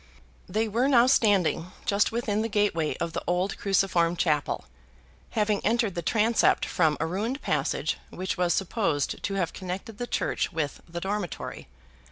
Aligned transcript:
They 0.49 0.67
were 0.67 0.87
now 0.87 1.05
standing 1.05 1.71
just 1.85 2.11
within 2.11 2.41
the 2.41 2.49
gateway 2.49 2.97
of 2.97 3.13
the 3.13 3.23
old 3.27 3.55
cruciform 3.59 4.15
chapel, 4.15 4.65
having 5.37 5.63
entered 5.63 5.93
the 5.93 6.01
transept 6.01 6.65
from 6.65 6.97
a 6.99 7.05
ruined 7.05 7.43
passage 7.43 7.97
which 8.09 8.35
was 8.35 8.51
supposed 8.51 9.21
to 9.21 9.33
have 9.35 9.53
connected 9.53 9.99
the 9.99 10.07
church 10.07 10.51
with 10.51 10.81
the 10.89 11.01
dormitory. 11.01 11.67